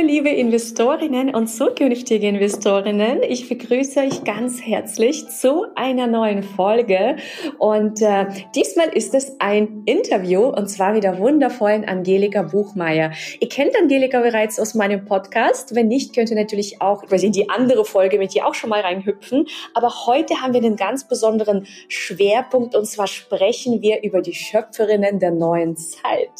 [0.00, 7.16] Hallo liebe Investorinnen und zukünftige Investorinnen, ich begrüße euch ganz herzlich zu einer neuen Folge
[7.58, 13.12] und äh, diesmal ist es ein Interview und zwar mit der wundervollen Angelika Buchmeier.
[13.40, 17.32] Ihr kennt Angelika bereits aus meinem Podcast, wenn nicht, könnt ihr natürlich auch quasi in
[17.32, 21.06] die andere Folge mit ihr auch schon mal reinhüpfen, aber heute haben wir einen ganz
[21.08, 26.30] besonderen Schwerpunkt und zwar sprechen wir über die Schöpferinnen der neuen Zeit.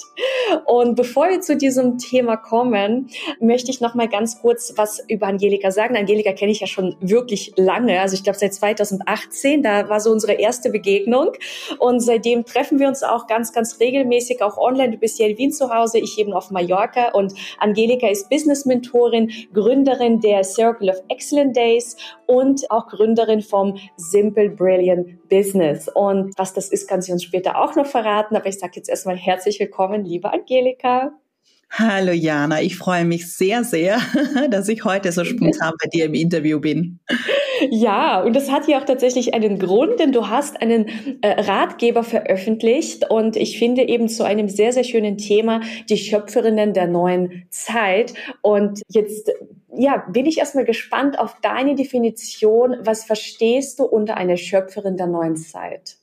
[0.65, 3.11] Und bevor wir zu diesem Thema kommen,
[3.51, 5.97] möchte ich noch mal ganz kurz was über Angelika sagen.
[5.97, 10.13] Angelika kenne ich ja schon wirklich lange, also ich glaube seit 2018, da war so
[10.13, 11.33] unsere erste Begegnung
[11.81, 14.93] und seitdem treffen wir uns auch ganz, ganz regelmäßig, auch online.
[14.93, 19.33] Du bist hier in Wien zu Hause, ich eben auf Mallorca und Angelika ist Business-Mentorin,
[19.53, 21.97] Gründerin der Circle of Excellent Days
[22.27, 25.89] und auch Gründerin vom Simple Brilliant Business.
[25.93, 28.89] Und was das ist, kann sie uns später auch noch verraten, aber ich sage jetzt
[28.89, 31.11] erstmal herzlich willkommen, liebe Angelika.
[31.73, 34.01] Hallo Jana, ich freue mich sehr, sehr,
[34.51, 36.99] dass ich heute so spontan bei dir im Interview bin.
[37.71, 40.89] Ja, und das hat ja auch tatsächlich einen Grund, denn du hast einen
[41.21, 46.73] äh, Ratgeber veröffentlicht und ich finde eben zu einem sehr, sehr schönen Thema die Schöpferinnen
[46.75, 48.15] der neuen Zeit.
[48.43, 49.31] Und jetzt
[49.77, 52.77] ja, bin ich erstmal gespannt auf deine Definition.
[52.81, 56.00] Was verstehst du unter einer Schöpferin der neuen Zeit?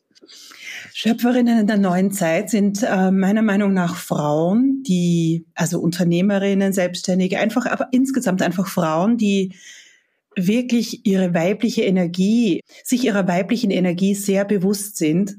[0.93, 7.39] Schöpferinnen in der neuen Zeit sind äh, meiner Meinung nach Frauen, die, also Unternehmerinnen, Selbstständige,
[7.39, 9.55] einfach, aber insgesamt einfach Frauen, die
[10.35, 15.37] wirklich ihre weibliche Energie, sich ihrer weiblichen Energie sehr bewusst sind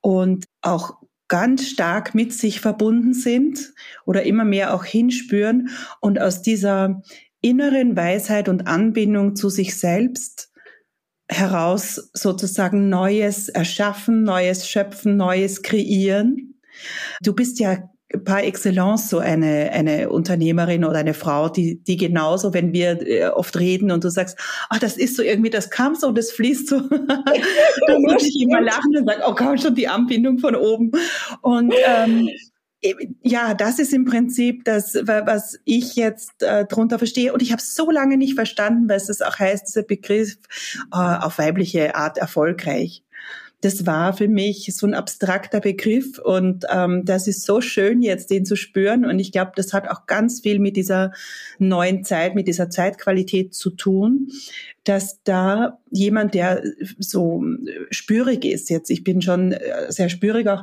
[0.00, 0.94] und auch
[1.26, 3.74] ganz stark mit sich verbunden sind
[4.06, 5.68] oder immer mehr auch hinspüren
[6.00, 7.02] und aus dieser
[7.40, 10.47] inneren Weisheit und Anbindung zu sich selbst
[11.28, 16.54] heraus sozusagen Neues erschaffen, Neues schöpfen, Neues kreieren.
[17.22, 17.78] Du bist ja
[18.24, 23.26] par excellence so eine, eine Unternehmerin oder eine Frau, die, die genauso, wenn wir äh,
[23.26, 24.38] oft reden und du sagst,
[24.70, 26.80] ach, das ist so irgendwie, das kam so und das fließt so,
[27.86, 30.90] dann muss ich immer lachen und sagen, oh, komm schon die Anbindung von oben.
[31.42, 32.30] Und ähm,
[33.22, 37.32] ja, das ist im Prinzip das, was ich jetzt äh, drunter verstehe.
[37.32, 40.36] Und ich habe so lange nicht verstanden, was es auch heißt, dieser Begriff
[40.92, 43.02] äh, auf weibliche Art erfolgreich
[43.60, 48.30] das war für mich so ein abstrakter Begriff und ähm, das ist so schön jetzt,
[48.30, 49.04] den zu spüren.
[49.04, 51.12] Und ich glaube, das hat auch ganz viel mit dieser
[51.58, 54.28] neuen Zeit, mit dieser Zeitqualität zu tun,
[54.84, 56.62] dass da jemand, der
[56.98, 57.42] so
[57.90, 60.62] spürig ist, jetzt, ich bin schon äh, sehr spürig auch,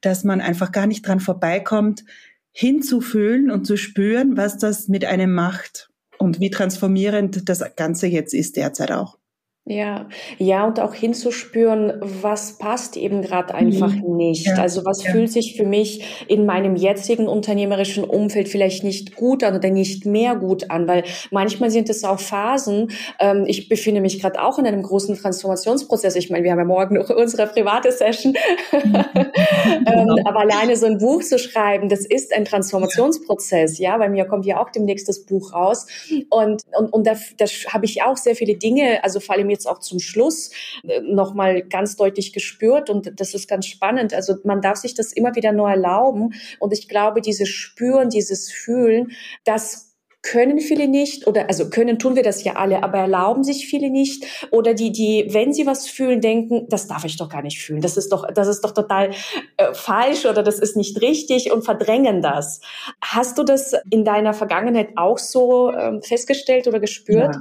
[0.00, 2.04] dass man einfach gar nicht dran vorbeikommt,
[2.50, 8.34] hinzufühlen und zu spüren, was das mit einem macht und wie transformierend das Ganze jetzt
[8.34, 9.16] ist derzeit auch.
[9.64, 10.08] Ja,
[10.38, 14.16] ja, und auch hinzuspüren, was passt eben gerade einfach mhm.
[14.16, 14.46] nicht.
[14.46, 15.12] Ja, also was ja.
[15.12, 20.04] fühlt sich für mich in meinem jetzigen unternehmerischen Umfeld vielleicht nicht gut an oder nicht
[20.04, 22.90] mehr gut an, weil manchmal sind es auch Phasen.
[23.20, 26.16] Ähm, ich befinde mich gerade auch in einem großen Transformationsprozess.
[26.16, 28.34] Ich meine, wir haben ja morgen noch unsere private Session.
[28.72, 28.94] Mhm.
[29.12, 30.16] ähm, genau.
[30.24, 33.78] aber alleine so ein Buch zu schreiben, das ist ein Transformationsprozess.
[33.78, 35.86] Ja, bei mir kommt ja auch demnächst das Buch raus.
[36.30, 39.66] Und, und, und da, da habe ich auch sehr viele Dinge, also vor allem jetzt
[39.66, 40.50] auch zum Schluss
[40.82, 44.14] äh, nochmal ganz deutlich gespürt und das ist ganz spannend.
[44.14, 48.50] Also man darf sich das immer wieder neu erlauben und ich glaube, dieses Spüren, dieses
[48.50, 49.12] Fühlen,
[49.44, 49.92] das
[50.22, 53.90] können viele nicht oder also können tun wir das ja alle, aber erlauben sich viele
[53.90, 57.60] nicht oder die die wenn sie was fühlen denken, das darf ich doch gar nicht
[57.60, 57.80] fühlen.
[57.80, 59.10] Das ist doch das ist doch total
[59.56, 62.60] äh, falsch oder das ist nicht richtig und verdrängen das.
[63.02, 67.34] Hast du das in deiner Vergangenheit auch so ähm, festgestellt oder gespürt?
[67.34, 67.40] Ja.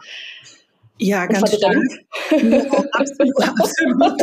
[1.03, 1.75] Ja, ganz stark.
[2.29, 2.61] Ja,
[2.91, 4.17] absolut, absolut.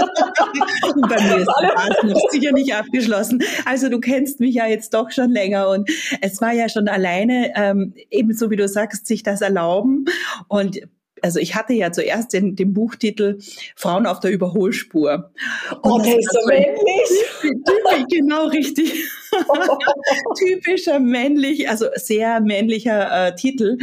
[1.08, 3.42] bei mir ist das noch sicher nicht abgeschlossen.
[3.64, 5.90] Also du kennst mich ja jetzt doch schon länger und
[6.20, 10.04] es war ja schon alleine, ähm, ebenso wie du sagst, sich das erlauben
[10.46, 10.80] und
[11.22, 13.38] also ich hatte ja zuerst den, den Buchtitel
[13.76, 15.30] Frauen auf der Überholspur.
[15.82, 16.78] Und oh, der ist so männlich.
[17.40, 18.92] Typisch, genau richtig.
[20.38, 23.78] Typischer männlich, also sehr männlicher äh, Titel.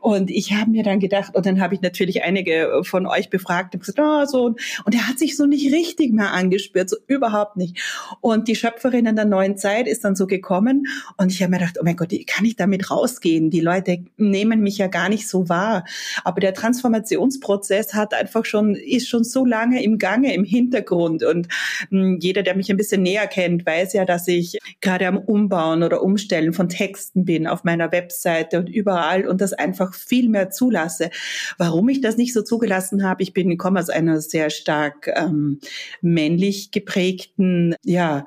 [0.00, 3.74] Und ich habe mir dann gedacht, und dann habe ich natürlich einige von euch befragt
[3.74, 4.54] und gesagt, oh, so.
[4.84, 7.78] Und er hat sich so nicht richtig mehr angespürt, so überhaupt nicht.
[8.20, 10.86] Und die Schöpferin in der neuen Zeit ist dann so gekommen
[11.16, 13.50] und ich habe mir gedacht, oh mein Gott, kann ich damit rausgehen?
[13.50, 15.84] Die Leute nehmen mich ja gar nicht so wahr.
[16.24, 21.24] Aber der Transformationsprozess hat einfach schon, ist schon so lange im Gange, im Hintergrund.
[21.24, 21.48] Und
[21.88, 25.82] hm, jeder, der mich ein bisschen näher kennt, weiß ja, dass ich gerade am Umbauen
[25.82, 30.50] oder Umstellen von Texten bin auf meiner Webseite und überall und das einfach viel mehr
[30.50, 31.10] zulasse.
[31.58, 35.60] Warum ich das nicht so zugelassen habe, ich bin, komme aus einer sehr stark ähm,
[36.02, 38.26] männlich geprägten, ja,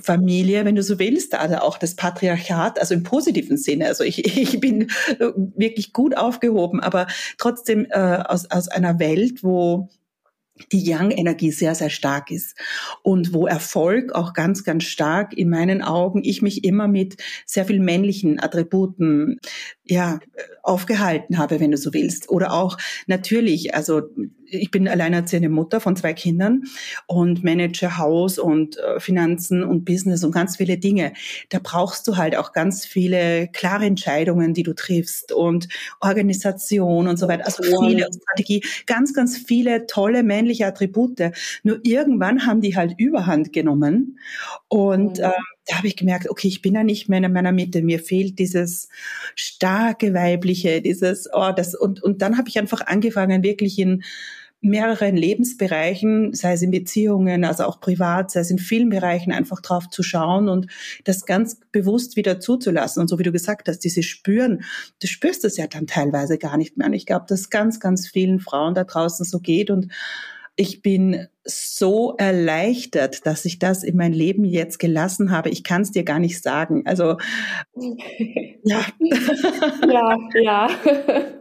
[0.00, 3.86] Familie, wenn du so willst, also auch das Patriarchat, also im positiven Sinne.
[3.86, 7.06] Also ich, ich bin wirklich gut aufgehoben, aber
[7.38, 9.88] trotzdem äh, aus, aus einer Welt, wo
[10.72, 12.56] die Yang-Energie sehr, sehr stark ist
[13.02, 17.66] und wo Erfolg auch ganz, ganz stark in meinen Augen, ich mich immer mit sehr
[17.66, 19.38] viel männlichen Attributen,
[19.88, 20.18] ja,
[20.62, 22.28] aufgehalten habe, wenn du so willst.
[22.28, 24.02] Oder auch natürlich, also
[24.48, 26.64] ich bin alleinerziehende Mutter von zwei Kindern
[27.06, 31.12] und manage Haus und äh, Finanzen und Business und ganz viele Dinge.
[31.50, 35.68] Da brauchst du halt auch ganz viele klare Entscheidungen, die du triffst und
[36.00, 37.46] Organisation und so weiter.
[37.46, 41.20] Also viele Strategie, ganz, ganz viele tolle männliche Attribute.
[41.62, 44.18] Nur irgendwann haben die halt Überhand genommen
[44.68, 45.24] und mhm.
[45.24, 47.82] ähm, da habe ich gemerkt, okay, ich bin ja nicht mehr in meiner Mitte.
[47.82, 48.88] Mir fehlt dieses
[49.34, 54.02] starke weibliche, dieses oh, das und und dann habe ich einfach angefangen wirklich in
[54.60, 59.60] mehreren Lebensbereichen, sei es in Beziehungen, also auch privat, sei es in vielen Bereichen, einfach
[59.60, 60.66] drauf zu schauen und
[61.04, 63.02] das ganz bewusst wieder zuzulassen.
[63.02, 64.64] Und so wie du gesagt hast, diese Spüren,
[65.00, 66.86] du spürst es ja dann teilweise gar nicht mehr.
[66.86, 69.92] Und ich glaube, dass ganz, ganz vielen Frauen da draußen so geht und
[70.56, 75.50] ich bin so erleichtert, dass ich das in mein Leben jetzt gelassen habe.
[75.50, 76.82] Ich kann es dir gar nicht sagen.
[76.86, 77.16] Also
[78.64, 78.80] ja,
[79.86, 80.68] ja, ja.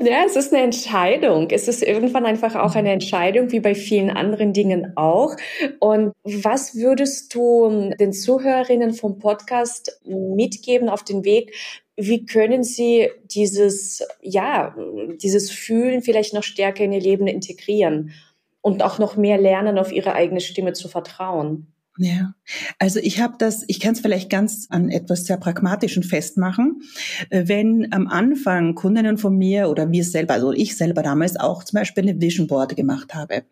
[0.00, 1.48] Ja, es ist eine Entscheidung.
[1.50, 5.34] Es ist irgendwann einfach auch eine Entscheidung, wie bei vielen anderen Dingen auch.
[5.80, 11.52] Und was würdest du den Zuhörerinnen vom Podcast mitgeben auf den Weg,
[11.96, 14.76] wie können Sie dieses, ja,
[15.22, 18.12] dieses Fühlen vielleicht noch stärker in Ihr Leben integrieren
[18.60, 21.73] und auch noch mehr lernen, auf Ihre eigene Stimme zu vertrauen?
[21.96, 22.34] Ja,
[22.80, 26.82] also ich habe das, ich kann es vielleicht ganz an etwas sehr Pragmatischen festmachen.
[27.30, 31.62] Äh, wenn am Anfang Kundinnen von mir oder wir selber, also ich selber damals auch
[31.62, 33.44] zum Beispiel eine Vision Board gemacht habe,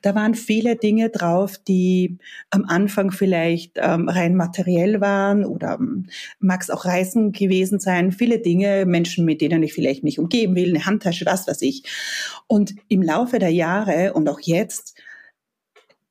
[0.00, 2.16] da waren viele Dinge drauf, die
[2.48, 6.06] am Anfang vielleicht ähm, rein materiell waren oder ähm,
[6.40, 10.54] mag es auch Reisen gewesen sein, viele Dinge, Menschen, mit denen ich vielleicht mich umgeben
[10.54, 11.82] will, eine Handtasche, was ich.
[12.46, 14.94] Und im Laufe der Jahre und auch jetzt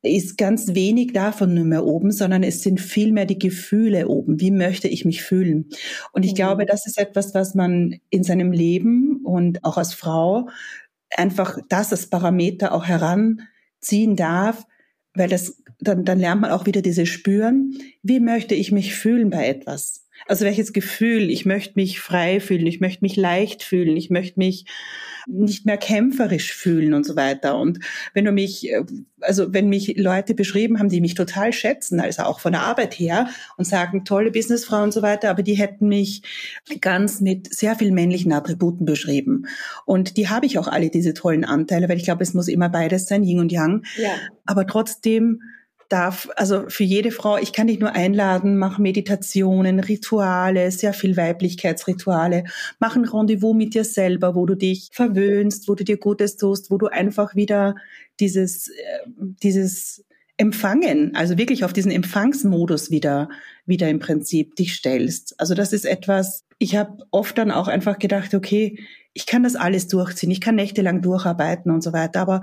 [0.02, 4.40] ist ganz wenig davon nur mehr oben, sondern es sind viel mehr die Gefühle oben.
[4.40, 5.68] Wie möchte ich mich fühlen?
[6.12, 6.36] Und ich mhm.
[6.36, 10.48] glaube, das ist etwas, was man in seinem Leben und auch als Frau
[11.16, 14.66] einfach das als Parameter auch heranziehen darf,
[15.14, 17.74] weil das, dann, dann lernt man auch wieder diese Spüren.
[18.02, 20.01] Wie möchte ich mich fühlen bei etwas?
[20.26, 21.30] Also welches Gefühl?
[21.30, 24.66] Ich möchte mich frei fühlen, ich möchte mich leicht fühlen, ich möchte mich
[25.26, 27.58] nicht mehr kämpferisch fühlen und so weiter.
[27.58, 27.78] Und
[28.14, 28.82] wenn du mich, äh,
[29.20, 32.98] also wenn mich Leute beschrieben haben, die mich total schätzen, also auch von der Arbeit
[32.98, 36.22] her und sagen, tolle Businessfrau und so weiter, aber die hätten mich
[36.80, 39.46] ganz mit sehr vielen männlichen Attributen beschrieben.
[39.84, 42.68] Und die habe ich auch alle, diese tollen Anteile, weil ich glaube, es muss immer
[42.68, 43.84] beides sein, Yin und Yang.
[43.96, 44.10] Ja.
[44.46, 45.40] Aber trotzdem
[45.92, 51.16] darf, also für jede Frau, ich kann dich nur einladen, mach Meditationen, Rituale, sehr viel
[51.16, 52.44] Weiblichkeitsrituale,
[52.78, 56.70] mach ein Rendezvous mit dir selber, wo du dich verwöhnst, wo du dir Gutes tust,
[56.70, 57.74] wo du einfach wieder
[58.20, 58.72] dieses, äh,
[59.42, 60.04] dieses
[60.38, 63.28] Empfangen, also wirklich auf diesen Empfangsmodus wieder,
[63.66, 65.38] wieder im Prinzip dich stellst.
[65.38, 68.78] Also das ist etwas, ich habe oft dann auch einfach gedacht, okay,
[69.14, 72.20] ich kann das alles durchziehen, ich kann nächtelang durcharbeiten und so weiter.
[72.20, 72.40] Aber,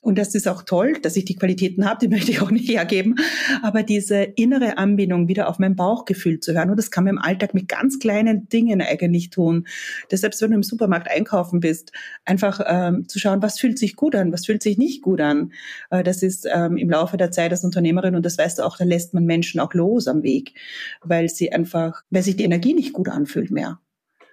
[0.00, 2.68] und das ist auch toll, dass ich die Qualitäten habe, die möchte ich auch nicht
[2.68, 3.16] hergeben.
[3.62, 7.22] Aber diese innere Anbindung wieder auf mein Bauchgefühl zu hören, und das kann man im
[7.22, 9.66] Alltag mit ganz kleinen Dingen eigentlich tun.
[10.10, 11.92] Deshalb, wenn du im Supermarkt einkaufen bist,
[12.24, 15.52] einfach ähm, zu schauen, was fühlt sich gut an, was fühlt sich nicht gut an.
[15.90, 18.76] Äh, das ist ähm, im Laufe der Zeit als Unternehmerin, und das weißt du auch,
[18.76, 20.54] da lässt man Menschen auch los am Weg,
[21.02, 23.80] weil sie einfach, weil sich die Energie nicht gut anfühlt mehr.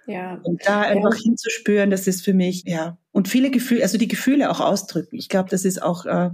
[0.06, 0.40] Ja.
[0.42, 1.22] Und da einfach ja.
[1.22, 2.98] hinzuspüren, das ist für mich, ja.
[3.12, 5.16] Und viele Gefühle, also die Gefühle auch ausdrücken.
[5.16, 6.30] Ich glaube, das ist auch äh,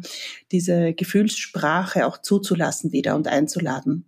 [0.52, 4.06] diese Gefühlssprache auch zuzulassen wieder und einzuladen.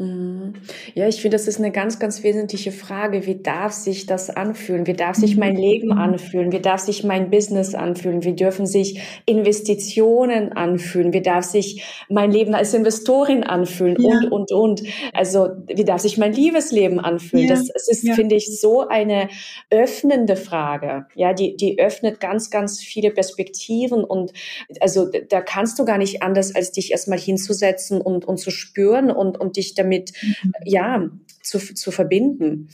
[0.00, 0.54] Mhm.
[0.94, 3.26] Ja, ich finde, das ist eine ganz, ganz wesentliche Frage.
[3.26, 4.86] Wie darf sich das anfühlen?
[4.86, 5.98] Wie darf sich mein Leben mhm.
[5.98, 6.52] anfühlen?
[6.52, 8.22] Wie darf sich mein Business anfühlen?
[8.22, 11.12] Wie dürfen sich Investitionen anfühlen?
[11.12, 13.96] Wie darf sich mein Leben als Investorin anfühlen?
[13.98, 14.08] Ja.
[14.08, 14.82] Und, und, und.
[15.14, 17.48] Also, wie darf sich mein Liebesleben anfühlen?
[17.48, 17.56] Ja.
[17.56, 18.14] Das, das ist, ja.
[18.14, 19.28] finde ich, so eine
[19.68, 21.06] öffnende Frage.
[21.16, 24.32] Ja, die, die öffnet ganz, ganz viele Perspektiven und
[24.80, 29.10] also da kannst du gar nicht anders, als dich erstmal hinzusetzen und, und zu spüren
[29.10, 30.52] und, und dich damit damit mhm.
[30.64, 31.10] ja
[31.42, 32.68] zu, zu verbinden.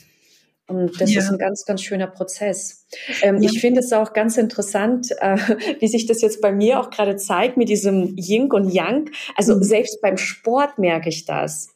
[0.67, 1.21] Und das ja.
[1.21, 2.87] ist ein ganz, ganz schöner Prozess.
[3.21, 3.51] Ähm, ja.
[3.51, 5.37] Ich finde es auch ganz interessant, äh,
[5.79, 9.11] wie sich das jetzt bei mir auch gerade zeigt mit diesem Yin und Yang.
[9.35, 9.63] Also mhm.
[9.63, 11.69] selbst beim Sport merke ich das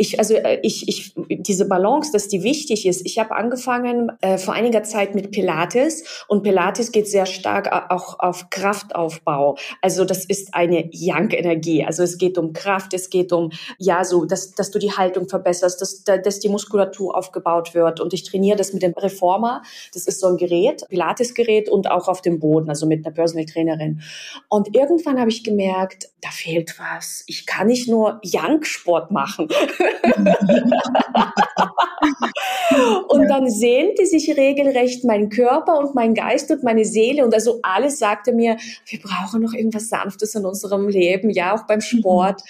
[0.00, 3.04] ich, also äh, ich, ich, diese Balance, dass die wichtig ist.
[3.04, 8.18] Ich habe angefangen äh, vor einiger Zeit mit Pilates und Pilates geht sehr stark auch
[8.18, 9.56] auf Kraftaufbau.
[9.82, 11.84] Also das ist eine Yang-Energie.
[11.84, 15.28] Also es geht um Kraft, es geht um ja so, dass, dass du die Haltung
[15.28, 18.00] verbesserst, dass, dass die Muskulatur aufgebaut wird.
[18.00, 19.62] Und ich trainiere das mit dem Reformer.
[19.92, 23.44] Das ist so ein Gerät, Pilates-Gerät und auch auf dem Boden, also mit einer Personal
[23.44, 24.00] Trainerin.
[24.48, 27.22] Und irgendwann habe ich gemerkt, da fehlt was.
[27.26, 29.48] Ich kann nicht nur Yang-Sport machen.
[33.08, 37.60] und dann sehnte sich regelrecht mein Körper und mein Geist und meine Seele und also
[37.62, 38.56] alles sagte mir,
[38.86, 42.42] wir brauchen noch irgendwas Sanftes in unserem Leben, ja, auch beim Sport.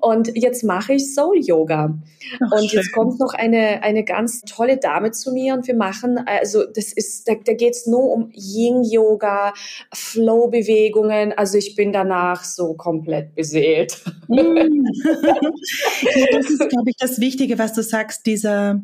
[0.00, 1.94] Und jetzt mache ich Soul Yoga.
[2.40, 2.80] Ach, und schön.
[2.80, 6.92] jetzt kommt noch eine, eine ganz tolle Dame zu mir und wir machen, also das
[6.92, 9.52] ist, da, da geht es nur um Yin Yoga,
[9.92, 11.32] Flow-Bewegungen.
[11.32, 14.02] Also ich bin danach so komplett beseelt.
[14.30, 14.84] Mm.
[16.32, 18.80] das ist, glaube ich, das Wichtige, was du sagst, dieser,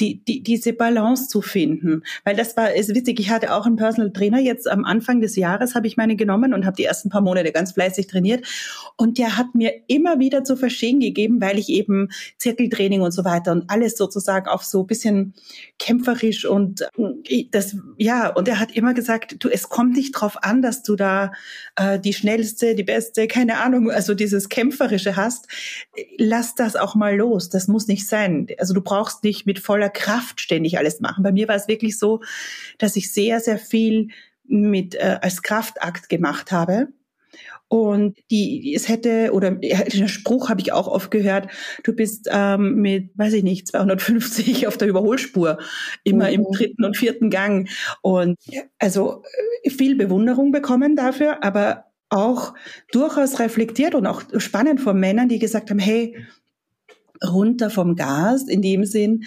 [0.00, 2.02] die, die, diese Balance zu finden.
[2.24, 5.36] Weil das war, ist witzig, ich hatte auch einen Personal Trainer, jetzt am Anfang des
[5.36, 8.46] Jahres habe ich meine genommen und habe die ersten paar Monate ganz fleißig trainiert.
[8.96, 13.24] Und der hat mir immer wieder zu verstehen gegeben, weil ich eben Zirkeltraining und so
[13.24, 15.34] weiter und alles sozusagen auf so bisschen
[15.78, 16.82] kämpferisch und
[17.28, 20.82] äh, das, ja, und er hat immer gesagt, du, es kommt nicht drauf an, dass
[20.82, 21.32] du da
[21.76, 25.48] äh, die schnellste, die beste, keine Ahnung, also dieses Kämpferische hast.
[26.16, 27.48] Lass das auch mal los.
[27.48, 28.48] Das muss nicht sein.
[28.58, 31.22] Also du brauchst nicht mit voller voller Kraft ständig alles machen.
[31.22, 32.20] Bei mir war es wirklich so,
[32.78, 34.08] dass ich sehr, sehr viel
[34.46, 36.88] mit äh, als Kraftakt gemacht habe.
[37.70, 41.48] Und die, es hätte, oder den Spruch habe ich auch oft gehört,
[41.84, 45.58] du bist ähm, mit, weiß ich nicht, 250 auf der Überholspur,
[46.02, 46.34] immer mhm.
[46.34, 47.68] im dritten und vierten Gang.
[48.00, 48.38] Und
[48.78, 49.22] also
[49.64, 52.54] äh, viel Bewunderung bekommen dafür, aber auch
[52.90, 56.16] durchaus reflektiert und auch spannend von Männern, die gesagt haben, hey,
[57.22, 59.24] runter vom Gas, in dem Sinn,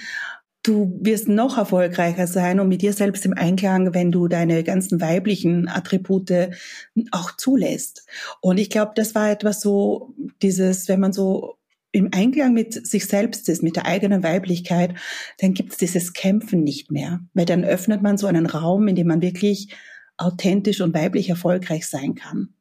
[0.64, 5.02] Du wirst noch erfolgreicher sein und mit dir selbst im Einklang, wenn du deine ganzen
[5.02, 6.50] weiblichen Attribute
[7.12, 8.06] auch zulässt.
[8.42, 11.58] Und ich glaube, das war etwas so, dieses, wenn man so
[11.92, 14.94] im Einklang mit sich selbst ist, mit der eigenen Weiblichkeit,
[15.40, 17.22] dann gibt es dieses Kämpfen nicht mehr.
[17.34, 19.76] Weil dann öffnet man so einen Raum, in dem man wirklich
[20.18, 22.54] authentisch und weiblich erfolgreich sein kann.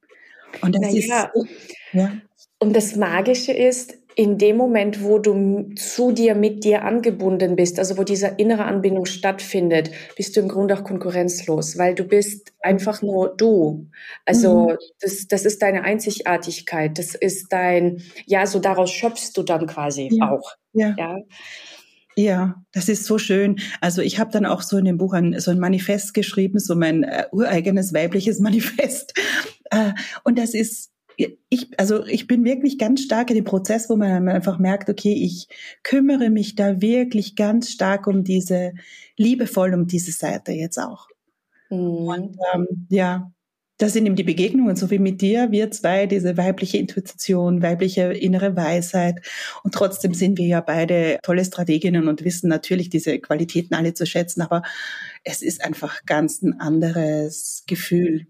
[0.63, 1.31] Und das naja.
[1.35, 1.49] ist,
[1.93, 2.13] ja.
[2.59, 7.79] Und das Magische ist, in dem Moment, wo du zu dir, mit dir angebunden bist,
[7.79, 12.53] also wo diese innere Anbindung stattfindet, bist du im Grunde auch konkurrenzlos, weil du bist
[12.61, 13.89] einfach nur du.
[14.27, 14.77] Also mhm.
[15.01, 20.09] das, das ist deine Einzigartigkeit, das ist dein, ja, so daraus schöpfst du dann quasi
[20.13, 20.31] ja.
[20.31, 20.53] auch.
[20.73, 20.95] Ja.
[20.99, 21.19] ja.
[22.17, 23.61] Ja, das ist so schön.
[23.81, 26.75] Also ich habe dann auch so in dem Buch ein, so ein Manifest geschrieben, so
[26.75, 29.15] mein äh, ureigenes weibliches Manifest.
[29.71, 29.93] Äh,
[30.25, 30.91] und das ist
[31.49, 35.13] ich, also ich bin wirklich ganz stark in dem Prozess, wo man einfach merkt, okay,
[35.13, 35.49] ich
[35.83, 38.73] kümmere mich da wirklich ganz stark um diese,
[39.17, 41.09] liebevoll um diese Seite jetzt auch.
[41.71, 41.79] Mhm.
[41.79, 43.31] Und ähm, ja,
[43.81, 48.13] das sind eben die Begegnungen, so wie mit dir, wir zwei, diese weibliche Intuition, weibliche
[48.13, 49.27] innere Weisheit.
[49.65, 54.05] Und trotzdem sind wir ja beide tolle Strateginnen und wissen natürlich diese Qualitäten alle zu
[54.05, 54.63] schätzen, aber
[55.25, 58.27] es ist einfach ganz ein anderes Gefühl.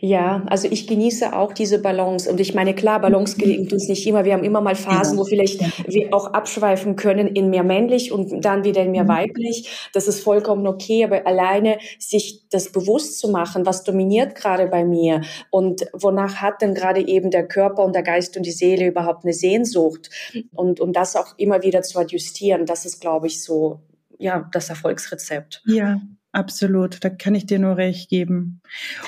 [0.00, 2.30] Ja, also ich genieße auch diese Balance.
[2.30, 4.24] Und ich meine, klar, Balance gelingt uns nicht immer.
[4.24, 8.44] Wir haben immer mal Phasen, wo vielleicht wir auch abschweifen können in mehr männlich und
[8.44, 9.08] dann wieder in mehr mhm.
[9.08, 9.88] weiblich.
[9.92, 11.04] Das ist vollkommen okay.
[11.04, 16.62] Aber alleine sich das bewusst zu machen, was dominiert gerade bei mir und wonach hat
[16.62, 20.10] denn gerade eben der Körper und der Geist und die Seele überhaupt eine Sehnsucht
[20.52, 23.80] und, und das auch immer wieder zu adjustieren, das ist, glaube ich, so,
[24.18, 25.62] ja, das Erfolgsrezept.
[25.66, 26.00] Ja,
[26.34, 28.60] Absolut, da kann ich dir nur recht geben.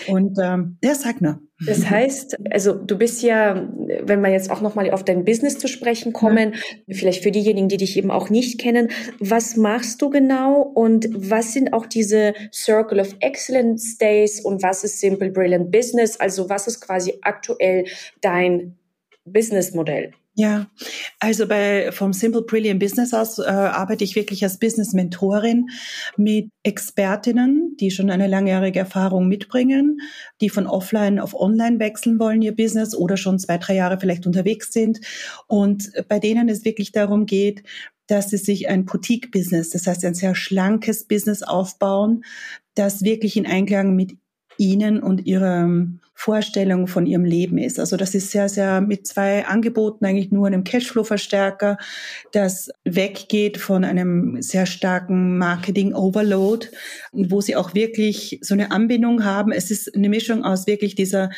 [0.06, 1.40] Und ähm, ja, sag nur.
[1.66, 3.68] Das heißt, also du bist ja,
[4.02, 6.94] wenn wir jetzt auch nochmal auf dein Business zu sprechen kommen, ja.
[6.94, 11.52] vielleicht für diejenigen, die dich eben auch nicht kennen, was machst du genau und was
[11.52, 16.20] sind auch diese Circle of Excellence Days und was ist Simple Brilliant Business?
[16.20, 17.86] Also was ist quasi aktuell
[18.20, 18.76] dein
[19.24, 20.12] Businessmodell?
[20.38, 20.66] Ja,
[21.18, 25.70] also bei vom Simple Brilliant Business aus äh, arbeite ich wirklich als Business Mentorin
[26.18, 29.98] mit Expertinnen, die schon eine langjährige Erfahrung mitbringen,
[30.42, 34.26] die von offline auf online wechseln wollen ihr Business oder schon zwei, drei Jahre vielleicht
[34.26, 35.00] unterwegs sind.
[35.46, 37.62] Und bei denen es wirklich darum geht,
[38.06, 42.24] dass sie sich ein Boutique-Business, das heißt ein sehr schlankes Business aufbauen,
[42.74, 44.18] das wirklich in Einklang mit
[44.58, 45.68] ihnen und ihrer
[46.14, 47.78] Vorstellung von ihrem Leben ist.
[47.78, 51.76] Also das ist sehr, sehr mit zwei Angeboten eigentlich nur einem Cashflow-Verstärker,
[52.32, 56.68] das weggeht von einem sehr starken Marketing-Overload,
[57.12, 59.52] wo sie auch wirklich so eine Anbindung haben.
[59.52, 61.30] Es ist eine Mischung aus wirklich dieser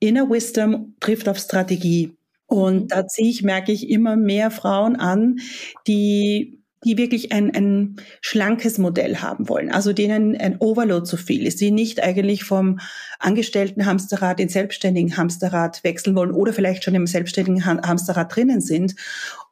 [0.00, 2.14] Inner Wisdom trifft auf Strategie.
[2.46, 2.88] Und mhm.
[2.88, 5.38] da ziehe ich, merke ich, immer mehr Frauen an,
[5.86, 11.46] die die wirklich ein, ein schlankes Modell haben wollen, also denen ein Overload zu viel
[11.46, 12.80] ist, die nicht eigentlich vom
[13.18, 18.94] angestellten Hamsterrad in selbstständigen Hamsterrad wechseln wollen oder vielleicht schon im selbstständigen Hamsterrad drinnen sind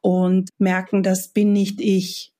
[0.01, 2.33] und merken, das bin nicht ich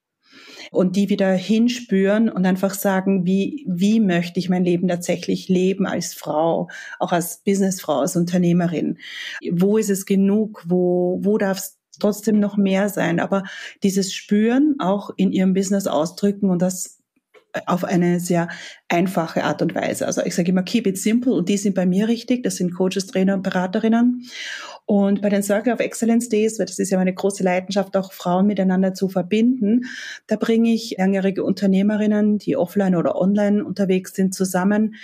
[0.72, 5.86] und die wieder hinspüren und einfach sagen, wie, wie möchte ich mein Leben tatsächlich leben
[5.86, 6.70] als Frau,
[7.00, 8.98] auch als Businessfrau, als Unternehmerin?
[9.52, 10.64] Wo ist es genug?
[10.66, 13.20] Wo, wo darf es trotzdem noch mehr sein?
[13.20, 13.44] Aber
[13.84, 17.00] dieses Spüren auch in ihrem Business ausdrücken und das
[17.68, 18.50] auf eine sehr
[18.88, 20.08] einfache Art und Weise.
[20.08, 22.44] Also ich sage immer, keep it simple und die sind bei mir richtig.
[22.44, 24.28] Das sind Coaches, Trainer und Beraterinnen.
[24.86, 28.12] Und bei den Circle of Excellence Days, weil das ist ja meine große Leidenschaft, auch
[28.12, 29.86] Frauen miteinander zu verbinden,
[30.28, 34.96] da bringe ich langjährige Unternehmerinnen, die offline oder online unterwegs sind, zusammen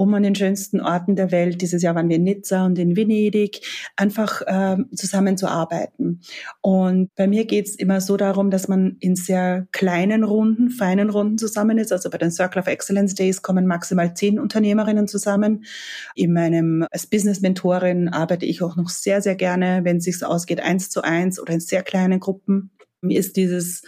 [0.00, 2.96] um an den schönsten Orten der Welt, dieses Jahr waren wir in Nizza und in
[2.96, 3.60] Venedig,
[3.96, 6.22] einfach ähm, zusammenzuarbeiten.
[6.62, 11.36] Und bei mir geht's immer so darum, dass man in sehr kleinen Runden, feinen Runden
[11.36, 11.92] zusammen ist.
[11.92, 15.66] Also bei den Circle of Excellence Days kommen maximal zehn Unternehmerinnen zusammen.
[16.14, 20.60] In meinem als Business-Mentorin arbeite ich auch noch sehr, sehr gerne, wenn es sich ausgeht,
[20.60, 22.70] eins zu eins oder in sehr kleinen Gruppen.
[23.02, 23.82] Mir ist dieses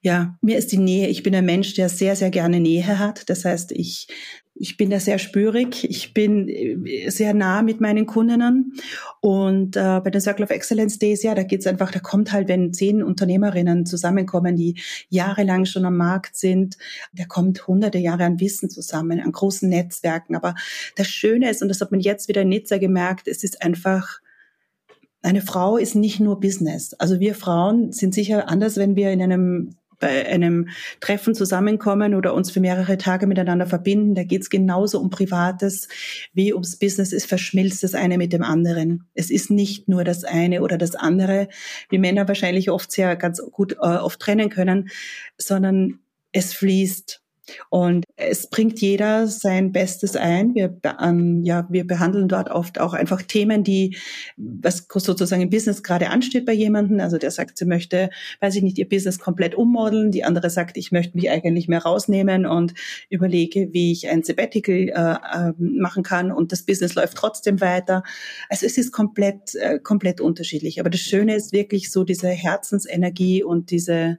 [0.00, 3.28] ja, mir ist die Nähe, ich bin ein Mensch, der sehr, sehr gerne Nähe hat.
[3.28, 4.06] Das heißt, ich
[4.60, 8.74] ich bin da sehr spürig, ich bin äh, sehr nah mit meinen Kundinnen
[9.20, 12.48] und äh, bei den Circle of Excellence Days, ja, da geht's einfach, da kommt halt,
[12.48, 16.76] wenn zehn Unternehmerinnen zusammenkommen, die jahrelang schon am Markt sind,
[17.12, 20.34] da kommt hunderte Jahre an Wissen zusammen, an großen Netzwerken.
[20.34, 20.54] Aber
[20.96, 24.20] das Schöne ist, und das hat man jetzt wieder in Nizza gemerkt, es ist einfach,
[25.22, 26.94] eine Frau ist nicht nur Business.
[26.94, 30.68] Also wir Frauen sind sicher anders, wenn wir in einem bei einem
[31.00, 34.14] Treffen zusammenkommen oder uns für mehrere Tage miteinander verbinden.
[34.14, 35.88] Da geht es genauso um Privates
[36.32, 37.12] wie ums Business.
[37.12, 39.04] Es verschmilzt das eine mit dem anderen.
[39.14, 41.48] Es ist nicht nur das eine oder das andere,
[41.88, 44.90] wie Männer wahrscheinlich oft sehr ganz gut äh, oft trennen können,
[45.36, 46.00] sondern
[46.32, 47.22] es fließt.
[47.70, 50.54] Und es bringt jeder sein Bestes ein.
[50.56, 53.96] Wir, ähm, ja, wir behandeln dort oft auch einfach Themen, die,
[54.36, 56.98] was sozusagen im Business gerade ansteht bei jemandem.
[56.98, 60.10] Also der sagt, sie möchte, weiß ich nicht, ihr Business komplett ummodeln.
[60.10, 62.74] Die andere sagt, ich möchte mich eigentlich mehr rausnehmen und
[63.08, 68.02] überlege, wie ich ein Sabbatical äh, äh, machen kann und das Business läuft trotzdem weiter.
[68.48, 70.80] Also es ist komplett, äh, komplett unterschiedlich.
[70.80, 74.18] Aber das Schöne ist wirklich so diese Herzensenergie und diese,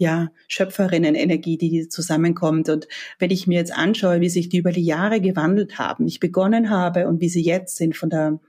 [0.00, 2.70] ja, Schöpferinnen-Energie, die zusammenkommt.
[2.70, 6.20] Und wenn ich mir jetzt anschaue, wie sich die über die Jahre gewandelt haben, ich
[6.20, 8.40] begonnen habe und wie sie jetzt sind von der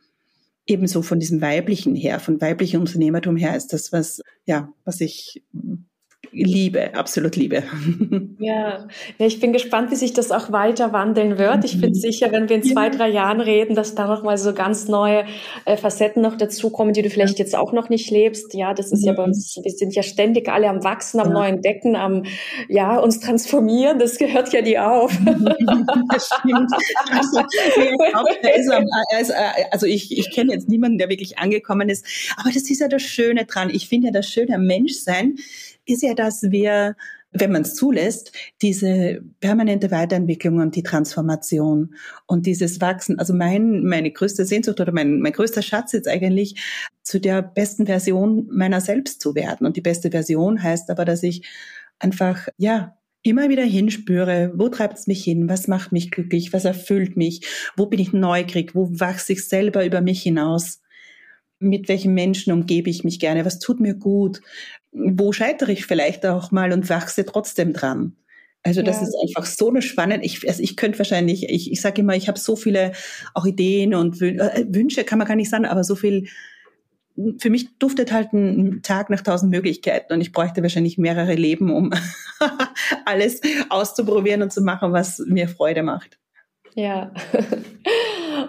[0.66, 5.44] ebenso von diesem weiblichen her, von weiblichem Unternehmertum her, ist das was, ja, was ich
[6.32, 7.64] liebe, absolut liebe.
[8.40, 8.88] Ja,
[9.20, 11.64] ich bin gespannt, wie sich das auch weiter wandeln wird.
[11.64, 11.96] Ich bin mhm.
[11.96, 15.26] sicher, wenn wir in zwei, drei Jahren reden, dass da noch mal so ganz neue
[15.66, 18.56] äh, Facetten noch dazukommen, die du vielleicht jetzt auch noch nicht lebst.
[18.56, 19.34] Ja, das ist ja bei mhm.
[19.34, 21.34] uns, wir sind ja ständig alle am Wachsen, am ja.
[21.34, 22.24] neuen Decken, am,
[22.68, 24.00] ja, uns transformieren.
[24.00, 25.12] Das gehört ja dir auf.
[26.12, 26.72] das stimmt.
[27.12, 27.42] Also,
[29.72, 32.06] also ich, ich kenne jetzt niemanden, der wirklich angekommen ist.
[32.38, 33.70] Aber das ist ja das Schöne dran.
[33.70, 35.36] Ich finde ja das Schöne am Menschsein,
[35.86, 36.96] ist ja, dass wir
[37.34, 41.96] wenn man es zulässt, diese permanente Weiterentwicklung und die Transformation
[42.28, 43.20] und dieses Wachsen.
[43.20, 46.56] Also mein, meine größte Sehnsucht oder mein, mein größter Schatz ist eigentlich,
[47.04, 49.66] zu der besten Version meiner selbst zu werden.
[49.66, 51.48] Und die beste Version heißt aber, dass ich
[52.00, 56.66] einfach, ja, immer wieder hinspüre, wo treibt es mich hin, was macht mich glücklich, was
[56.66, 57.46] erfüllt mich,
[57.78, 60.82] wo bin ich neugierig, wo wachse ich selber über mich hinaus?
[61.60, 64.42] Mit welchen Menschen umgebe ich mich gerne, was tut mir gut,
[64.92, 68.16] wo scheitere ich vielleicht auch mal und wachse trotzdem dran.
[68.64, 69.04] Also das ja.
[69.04, 72.28] ist einfach so eine spannende, ich, also ich könnte wahrscheinlich, ich, ich sage immer, ich
[72.28, 72.92] habe so viele
[73.34, 76.28] auch Ideen und äh, Wünsche, kann man gar nicht sagen, aber so viel,
[77.40, 81.72] für mich duftet halt ein Tag nach tausend Möglichkeiten und ich bräuchte wahrscheinlich mehrere Leben,
[81.72, 81.92] um
[83.06, 86.20] alles auszuprobieren und zu machen, was mir Freude macht.
[86.76, 87.12] Ja.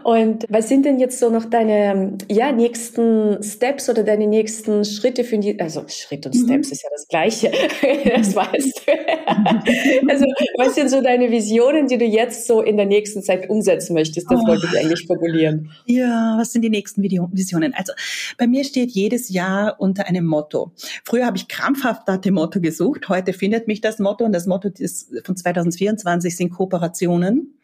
[0.04, 5.24] Und was sind denn jetzt so noch deine ja, nächsten Steps oder deine nächsten Schritte
[5.24, 6.72] für die, also Schritt und Steps mhm.
[6.72, 7.52] ist ja das Gleiche,
[8.16, 8.92] das weißt du.
[10.08, 10.26] also
[10.58, 14.30] was sind so deine Visionen, die du jetzt so in der nächsten Zeit umsetzen möchtest?
[14.30, 14.46] Das oh.
[14.46, 15.70] wollte ich eigentlich formulieren.
[15.86, 17.74] Ja, was sind die nächsten Visionen?
[17.74, 17.92] Also
[18.38, 20.72] bei mir steht jedes Jahr unter einem Motto.
[21.04, 24.46] Früher habe ich krampfhaft nach dem Motto gesucht, heute findet mich das Motto und das
[24.46, 27.54] Motto ist von 2024 sind Kooperationen.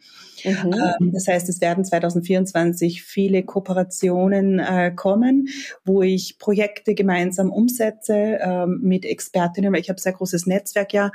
[0.48, 0.72] Mhm.
[1.00, 5.48] Ähm, das heißt, es werden 2024 viele Kooperationen äh, kommen,
[5.84, 11.10] wo ich Projekte gemeinsam umsetze ähm, mit Expertinnen, weil ich habe sehr großes Netzwerk ja,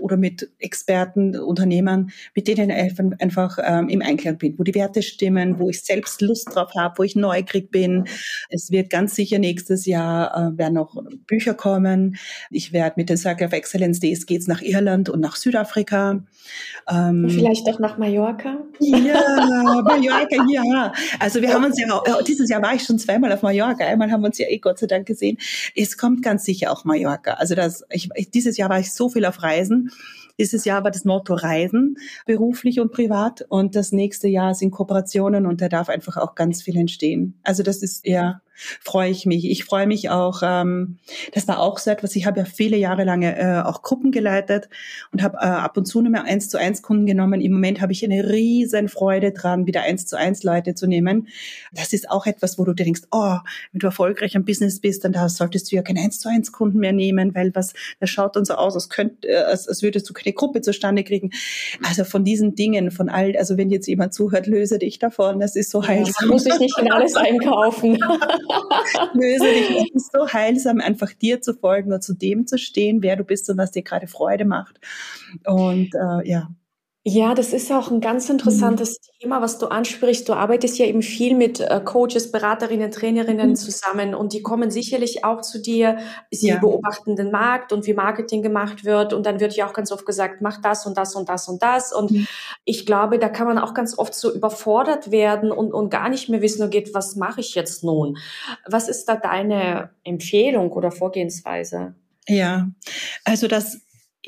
[0.00, 5.02] oder mit Experten, Unternehmern, mit denen ich einfach ähm, im Einklang bin, wo die Werte
[5.02, 8.04] stimmen, wo ich selbst Lust drauf habe, wo ich neugierig bin.
[8.50, 10.94] Es wird ganz sicher nächstes Jahr äh, werden noch
[11.26, 12.16] Bücher kommen.
[12.50, 16.22] Ich werde mit den Circle of Excellence Days geht's nach Irland und nach Südafrika.
[16.88, 18.58] Ähm, Vielleicht auch nach Mallorca?
[18.80, 20.92] Ja, Mallorca, ja.
[21.18, 23.84] Also wir haben uns ja, auch, dieses Jahr war ich schon zweimal auf Mallorca.
[23.84, 25.38] Einmal haben wir uns ja eh Gott sei Dank gesehen.
[25.74, 27.34] Es kommt ganz sicher auch Mallorca.
[27.34, 29.90] Also das, ich, dieses Jahr war ich so viel auf Reisen.
[30.38, 33.44] Dieses Jahr war das Motto Reisen, beruflich und privat.
[33.48, 37.40] Und das nächste Jahr sind Kooperationen und da darf einfach auch ganz viel entstehen.
[37.42, 39.48] Also das ist eher freue ich mich.
[39.48, 40.98] Ich freue mich auch, ähm,
[41.32, 44.68] das war auch so etwas, ich habe ja viele Jahre lange äh, auch Gruppen geleitet
[45.12, 47.40] und habe äh, ab und zu nur mehr eins zu eins Kunden genommen.
[47.40, 51.28] Im Moment habe ich eine riesen Freude dran, wieder eins zu eins Leute zu nehmen.
[51.72, 53.36] Das ist auch etwas, wo du dir denkst, oh,
[53.72, 56.52] wenn du erfolgreich am Business bist, dann da solltest du ja keinen eins zu eins
[56.52, 59.82] Kunden mehr nehmen, weil was, das schaut dann so aus, als, könnt, äh, als, als
[59.82, 61.30] würdest du keine Gruppe zustande kriegen.
[61.86, 65.40] Also von diesen Dingen, von all, also wenn jetzt jemand zuhört, löse dich davon.
[65.40, 66.14] Das ist so heilsam.
[66.20, 67.98] Ja, muss ich nicht in alles einkaufen.
[69.14, 69.92] Löse dich.
[69.94, 73.24] Es ist so heilsam, einfach dir zu folgen und zu dem zu stehen, wer du
[73.24, 74.80] bist und was dir gerade Freude macht.
[75.44, 76.48] Und äh, ja,
[77.08, 79.20] ja, das ist auch ein ganz interessantes mhm.
[79.20, 80.28] Thema, was du ansprichst.
[80.28, 83.56] Du arbeitest ja eben viel mit äh, Coaches, Beraterinnen, Trainerinnen mhm.
[83.56, 86.00] zusammen und die kommen sicherlich auch zu dir.
[86.30, 86.58] Sie ja.
[86.58, 90.04] beobachten den Markt und wie Marketing gemacht wird und dann wird ja auch ganz oft
[90.04, 91.94] gesagt, mach das und das und das und das.
[91.94, 92.26] Und mhm.
[92.66, 96.28] ich glaube, da kann man auch ganz oft so überfordert werden und, und gar nicht
[96.28, 98.18] mehr wissen, okay, was mache ich jetzt nun?
[98.66, 101.94] Was ist da deine Empfehlung oder Vorgehensweise?
[102.26, 102.68] Ja,
[103.24, 103.80] also das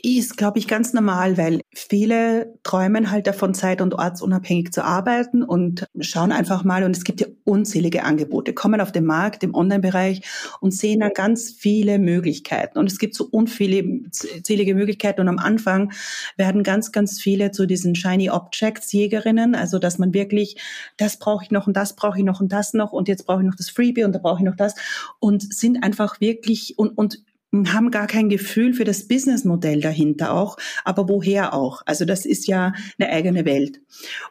[0.02, 5.42] ist, glaube ich, ganz normal, weil viele träumen halt davon, zeit- und ortsunabhängig zu arbeiten
[5.42, 9.54] und schauen einfach mal, und es gibt ja unzählige Angebote, kommen auf den Markt im
[9.54, 10.22] Online-Bereich
[10.60, 12.78] und sehen dann ganz viele Möglichkeiten.
[12.78, 15.92] Und es gibt so unzählige Möglichkeiten und am Anfang
[16.36, 20.56] werden ganz, ganz viele zu diesen Shiny Objects Jägerinnen, also dass man wirklich,
[20.96, 23.40] das brauche ich noch und das brauche ich noch und das noch und jetzt brauche
[23.40, 24.74] ich noch das Freebie und da brauche ich noch das
[25.18, 27.22] und sind einfach wirklich und, und
[27.52, 31.82] haben gar kein Gefühl für das Businessmodell dahinter auch, aber woher auch?
[31.84, 33.80] Also das ist ja eine eigene Welt.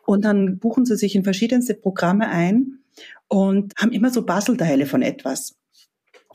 [0.05, 2.79] Und dann buchen sie sich in verschiedenste Programme ein
[3.27, 5.58] und haben immer so Baselteile von etwas.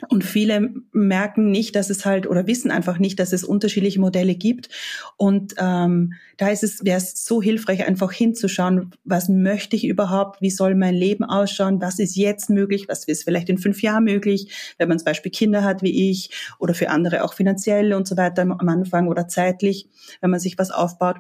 [0.09, 4.35] Und viele merken nicht, dass es halt oder wissen einfach nicht, dass es unterschiedliche Modelle
[4.35, 4.69] gibt.
[5.17, 10.43] Und ähm, da ist es, wäre es so hilfreich, einfach hinzuschauen, was möchte ich überhaupt,
[10.43, 14.03] wie soll mein Leben ausschauen, was ist jetzt möglich, was ist vielleicht in fünf Jahren
[14.03, 18.09] möglich, wenn man zum Beispiel Kinder hat wie ich oder für andere auch finanziell und
[18.09, 19.89] so weiter am Anfang oder zeitlich,
[20.21, 21.19] wenn man sich was aufbaut.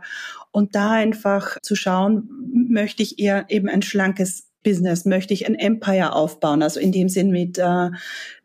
[0.50, 2.28] Und da einfach zu schauen,
[2.68, 5.05] möchte ich eher eben ein schlankes Business?
[5.05, 6.62] Möchte ich ein Empire aufbauen?
[6.62, 7.90] Also in dem Sinn mit, äh,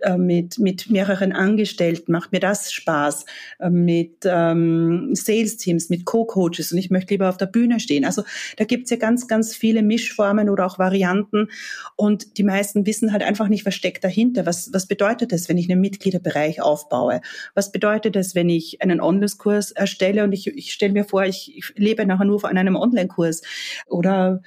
[0.02, 2.12] äh, mit, mit mehreren Angestellten.
[2.12, 3.26] Macht mir das Spaß?
[3.60, 8.06] Äh, mit ähm, Sales-Teams, mit Co-Coaches und ich möchte lieber auf der Bühne stehen.
[8.06, 8.24] Also
[8.58, 11.48] da gibt's ja ganz, ganz viele Mischformen oder auch Varianten
[11.96, 14.46] und die meisten wissen halt einfach nicht, was steckt dahinter.
[14.46, 17.22] Was, was bedeutet das, wenn ich einen Mitgliederbereich aufbaue?
[17.56, 21.58] Was bedeutet das, wenn ich einen Online-Kurs erstelle und ich, ich stelle mir vor, ich,
[21.58, 23.42] ich lebe nachher nur von einem Online-Kurs?
[23.88, 24.42] Oder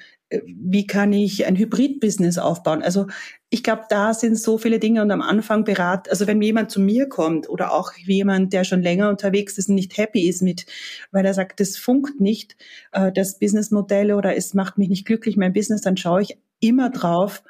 [0.46, 2.82] wie kann ich ein Hybrid-Business aufbauen?
[2.82, 3.06] Also
[3.50, 6.80] ich glaube, da sind so viele Dinge und am Anfang berat, also wenn jemand zu
[6.80, 10.66] mir kommt oder auch jemand, der schon länger unterwegs ist und nicht happy ist mit,
[11.10, 12.56] weil er sagt, das funkt nicht,
[12.92, 16.90] äh, das Businessmodell oder es macht mich nicht glücklich, mein Business, dann schaue ich immer
[16.90, 17.42] drauf,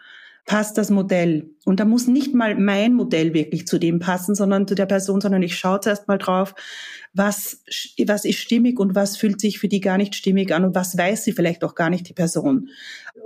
[0.44, 1.50] passt das Modell.
[1.64, 5.20] Und da muss nicht mal mein Modell wirklich zu dem passen, sondern zu der Person,
[5.20, 6.54] sondern ich schaue zuerst mal drauf,
[7.14, 7.62] was,
[8.06, 10.96] was ist stimmig und was fühlt sich für die gar nicht stimmig an und was
[10.96, 12.68] weiß sie vielleicht auch gar nicht, die Person.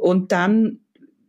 [0.01, 0.81] Und dann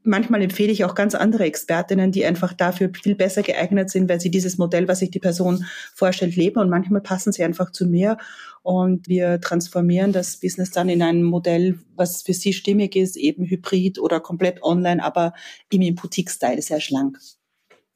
[0.07, 4.19] manchmal empfehle ich auch ganz andere Expertinnen, die einfach dafür viel besser geeignet sind, weil
[4.19, 6.59] sie dieses Modell, was sich die Person vorstellt, leben.
[6.59, 8.17] Und manchmal passen sie einfach zu mir.
[8.63, 13.45] Und wir transformieren das Business dann in ein Modell, was für sie stimmig ist, eben
[13.45, 15.33] hybrid oder komplett online, aber
[15.69, 17.19] im Boutique-Style sehr schlank.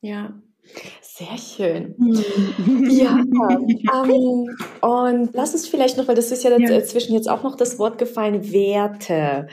[0.02, 0.34] Ja,
[1.22, 1.96] Sehr schön.
[2.90, 3.12] ja,
[4.06, 7.78] ähm, und lass uns vielleicht noch, weil das ist ja, ja jetzt auch noch das
[7.78, 9.48] Wort gefallen, Werte.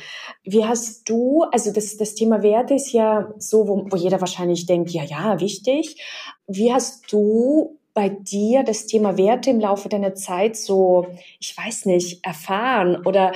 [0.44, 4.64] Wie hast du, also das, das Thema Werte ist ja so, wo, wo jeder wahrscheinlich
[4.64, 6.00] denkt, ja, ja, wichtig.
[6.46, 11.06] Wie hast du bei dir das Thema Werte im Laufe deiner Zeit so,
[11.38, 13.04] ich weiß nicht, erfahren?
[13.04, 13.32] Oder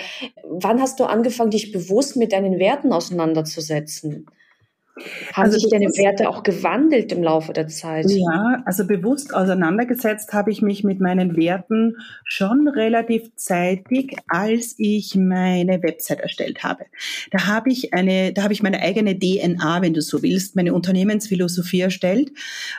[0.48, 4.26] wann hast du angefangen, dich bewusst mit deinen Werten auseinanderzusetzen?
[5.32, 8.10] Haben also sich deine Werte auch gewandelt im Laufe der Zeit?
[8.10, 15.14] Ja, also bewusst auseinandergesetzt habe ich mich mit meinen Werten schon relativ zeitig, als ich
[15.14, 16.84] meine Website erstellt habe.
[17.30, 20.74] Da habe ich eine, da habe ich meine eigene DNA, wenn du so willst, meine
[20.74, 22.32] Unternehmensphilosophie erstellt,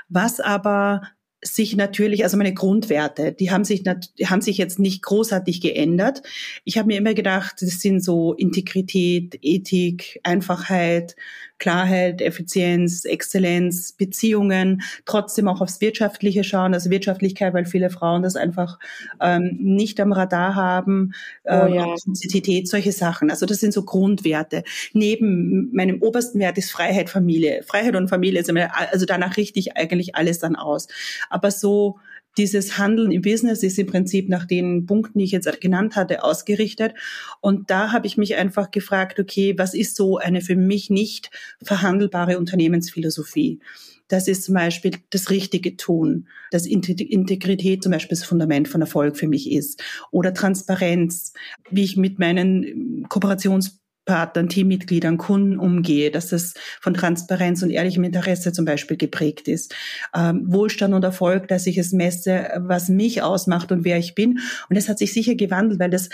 [0.08, 1.02] was aber
[1.45, 6.23] sich natürlich, also meine Grundwerte, die haben sich, die haben sich jetzt nicht großartig geändert.
[6.63, 11.15] Ich habe mir immer gedacht, das sind so Integrität, Ethik, Einfachheit,
[11.60, 18.36] Klarheit, Effizienz, Exzellenz, Beziehungen, trotzdem auch aufs Wirtschaftliche schauen, also Wirtschaftlichkeit, weil viele Frauen das
[18.36, 18.80] einfach
[19.22, 21.13] ähm, nicht am Radar haben,
[21.46, 22.66] oh, ähm, ja.
[22.66, 23.30] solche Sachen.
[23.32, 24.63] Also das sind so Grundwerte.
[24.94, 27.63] Neben meinem obersten Wert ist Freiheit, Familie.
[27.63, 28.44] Freiheit und Familie,
[28.92, 30.88] also danach richte ich eigentlich alles dann aus.
[31.30, 32.00] Aber so
[32.38, 36.24] dieses Handeln im Business ist im Prinzip nach den Punkten, die ich jetzt genannt hatte,
[36.24, 36.93] ausgerichtet.
[37.41, 41.30] Und da habe ich mich einfach gefragt, okay, was ist so eine für mich nicht
[41.62, 43.60] verhandelbare Unternehmensphilosophie?
[44.08, 49.17] Das ist zum Beispiel das richtige Tun, dass Integrität zum Beispiel das Fundament von Erfolg
[49.17, 49.82] für mich ist.
[50.12, 51.34] Oder Transparenz,
[51.72, 58.04] wie ich mit meinen Kooperations Partnern, Teammitgliedern, Kunden umgehe, dass es von Transparenz und ehrlichem
[58.04, 59.74] Interesse zum Beispiel geprägt ist.
[60.16, 64.39] Ähm, Wohlstand und Erfolg, dass ich es messe, was mich ausmacht und wer ich bin.
[64.70, 66.10] Und das hat sich sicher gewandelt, weil das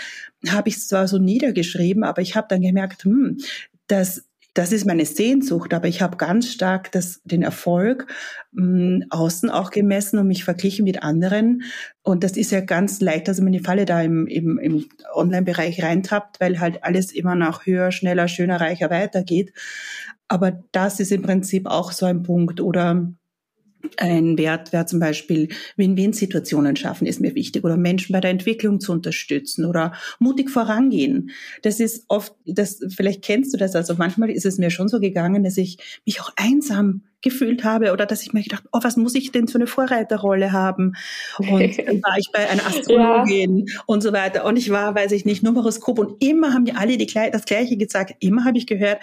[0.48, 3.38] habe ich zwar so niedergeschrieben, aber ich habe dann gemerkt, hm,
[3.86, 8.06] dass das ist meine Sehnsucht, aber ich habe ganz stark das, den Erfolg
[8.52, 11.62] mh, hm, außen auch gemessen und mich verglichen mit anderen.
[12.02, 15.82] Und das ist ja ganz leicht, dass man die Falle da im, im, im Online-Bereich
[15.82, 19.52] reintappt, weil halt alles immer nach höher, schneller, schöner, reicher weitergeht.
[20.26, 22.60] Aber das ist im Prinzip auch so ein Punkt.
[22.60, 23.12] Oder
[23.96, 27.64] ein Wert wäre zum Beispiel Win-Win-Situationen schaffen, ist mir wichtig.
[27.64, 31.30] Oder Menschen bei der Entwicklung zu unterstützen oder mutig vorangehen.
[31.62, 35.00] Das ist oft, das, vielleicht kennst du das, also manchmal ist es mir schon so
[35.00, 38.96] gegangen, dass ich mich auch einsam gefühlt habe oder dass ich mir gedacht, oh, was
[38.96, 40.94] muss ich denn für eine Vorreiterrolle haben?
[41.38, 41.48] Und
[41.86, 43.80] dann war ich bei einer Astrologin ja.
[43.86, 44.44] und so weiter.
[44.44, 47.76] Und ich war, weiß ich nicht, Numeroskop und immer haben die alle die, das Gleiche
[47.76, 48.14] gesagt.
[48.20, 49.02] Immer habe ich gehört,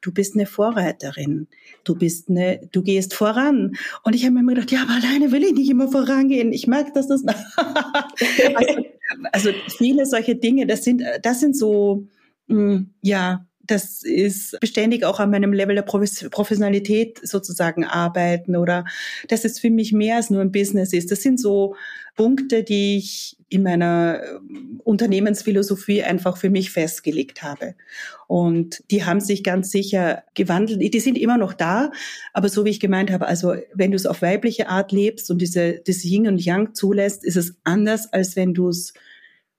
[0.00, 1.48] du bist eine Vorreiterin.
[1.84, 3.76] Du bist eine, du gehst voran.
[4.02, 6.52] Und ich habe mir immer gedacht, ja, aber alleine will ich nicht immer vorangehen.
[6.52, 7.24] Ich mag, dass das,
[8.54, 8.84] also,
[9.32, 12.06] also viele solche Dinge, das sind, das sind so,
[12.48, 18.84] mm, ja, das ist beständig auch an meinem Level der Professionalität sozusagen arbeiten oder
[19.28, 21.10] dass es für mich mehr als nur ein Business ist.
[21.10, 21.74] Das sind so
[22.16, 27.74] Punkte, die ich in meiner ähm, Unternehmensphilosophie einfach für mich festgelegt habe.
[28.26, 30.94] Und die haben sich ganz sicher gewandelt.
[30.94, 31.92] Die sind immer noch da,
[32.32, 35.38] aber so wie ich gemeint habe, also wenn du es auf weibliche Art lebst und
[35.40, 38.94] diese, das Yin und Yang zulässt, ist es anders, als wenn du es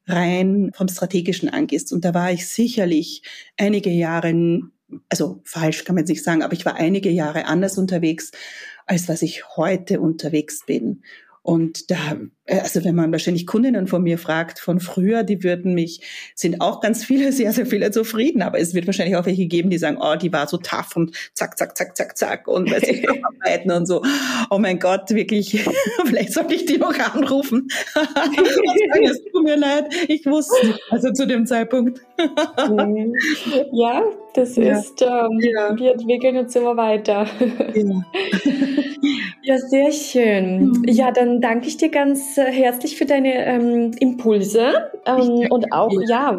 [0.08, 1.91] rein vom Strategischen angehst.
[1.93, 3.22] Und da war ich sicherlich
[3.58, 4.34] einige Jahre,
[5.10, 8.32] also falsch kann man nicht sagen, aber ich war einige Jahre anders unterwegs,
[8.86, 11.04] als was ich heute unterwegs bin.
[11.48, 16.02] Und da, also wenn man wahrscheinlich Kundinnen von mir fragt, von früher, die würden mich,
[16.36, 19.70] sind auch ganz viele, sehr, sehr viele zufrieden, aber es wird wahrscheinlich auch welche geben,
[19.70, 22.84] die sagen, oh, die war so tough und zack, zack, zack, zack, zack und weiß
[22.90, 24.04] ich, arbeiten und so.
[24.50, 25.66] Oh mein Gott, wirklich,
[26.06, 27.70] vielleicht sollte ich die noch anrufen.
[27.96, 32.02] es tut mir leid, ich wusste nicht, also zu dem Zeitpunkt.
[33.72, 34.04] Ja,
[34.38, 34.78] das ja.
[34.78, 35.78] ist, ähm, ja.
[35.78, 37.26] wir entwickeln uns immer weiter.
[37.73, 38.04] Ja.
[39.47, 40.71] Ja, sehr schön.
[40.71, 40.84] Mhm.
[40.88, 45.89] Ja, dann danke ich dir ganz äh, herzlich für deine ähm, Impulse ähm, und auch
[46.06, 46.38] ja,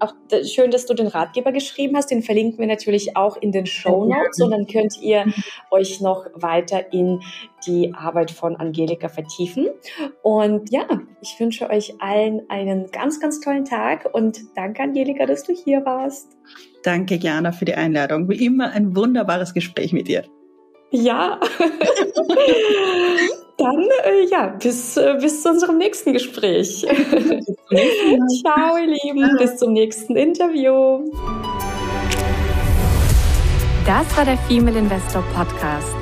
[0.00, 0.12] auch
[0.44, 2.10] schön, dass du den Ratgeber geschrieben hast.
[2.10, 5.34] Den verlinken wir natürlich auch in den Show Notes und dann könnt ihr mhm.
[5.70, 7.20] euch noch weiter in
[7.66, 9.68] die Arbeit von Angelika vertiefen.
[10.20, 10.86] Und ja,
[11.22, 15.86] ich wünsche euch allen einen ganz, ganz tollen Tag und danke Angelika, dass du hier
[15.86, 16.36] warst.
[16.82, 18.28] Danke, Jana, für die Einladung.
[18.28, 20.24] Wie immer ein wunderbares Gespräch mit dir.
[20.90, 21.38] Ja.
[23.58, 26.80] Dann, äh, ja, bis, äh, bis zu unserem nächsten Gespräch.
[28.42, 29.36] Ciao, ihr Lieben.
[29.38, 31.10] Bis zum nächsten Interview.
[33.86, 35.94] Das war der Female Investor Podcast.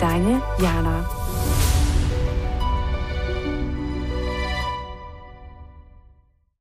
[0.00, 1.04] deine Jana.